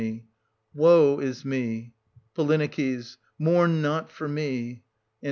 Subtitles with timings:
[0.73, 1.93] Woe is me!
[2.33, 2.43] Po.
[3.37, 4.69] Mourn not for me.
[4.71, 4.81] An.